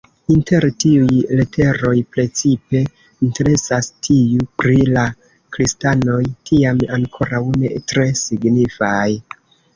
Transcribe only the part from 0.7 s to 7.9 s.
tiuj leteroj precipe interesas tiu pri la kristanoj, tiam ankoraŭ ne